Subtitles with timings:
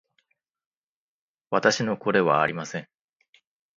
[1.51, 2.89] 私の子ではありません